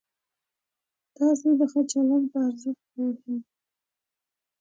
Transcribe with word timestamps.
تاسې 1.17 1.49
د 1.59 1.61
ښه 1.71 1.81
چلند 1.91 2.25
په 2.31 2.37
ارزښت 2.47 2.83
پوهېدئ؟ 2.93 3.37